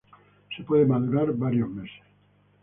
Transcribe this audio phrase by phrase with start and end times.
[0.57, 2.01] Se puede madurar varios meses.